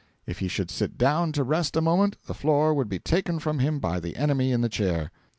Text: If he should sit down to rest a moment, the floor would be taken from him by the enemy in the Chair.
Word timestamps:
If 0.25 0.39
he 0.39 0.47
should 0.47 0.71
sit 0.71 0.97
down 0.97 1.31
to 1.33 1.43
rest 1.43 1.75
a 1.77 1.79
moment, 1.81 2.17
the 2.25 2.33
floor 2.33 2.73
would 2.73 2.89
be 2.89 2.97
taken 2.97 3.37
from 3.37 3.59
him 3.59 3.77
by 3.79 3.99
the 3.99 4.15
enemy 4.15 4.51
in 4.51 4.61
the 4.61 4.67
Chair. 4.67 5.11